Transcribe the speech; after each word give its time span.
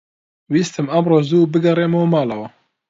ویستم 0.53 0.87
ئەمڕۆ 0.93 1.19
زوو 1.29 1.49
بگەڕێمەوە 1.53 2.07
ماڵ. 2.13 2.29